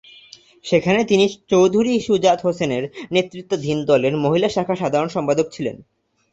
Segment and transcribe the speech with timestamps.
[0.65, 2.83] সেখানে তিনি চৌধুরী সুজাত হোসেনের
[3.11, 5.75] নেতৃত্বাধীন দলের মহিলা শাখা সাধারণ সম্পাদক ছিলেন।